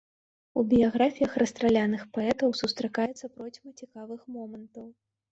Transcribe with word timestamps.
У 0.59 0.61
біяграфіях 0.69 1.33
расстраляных 1.41 2.05
паэтаў 2.17 2.55
сустракаецца 2.61 3.29
процьма 3.35 3.73
цікавых 3.83 4.25
момантаў. 4.39 4.87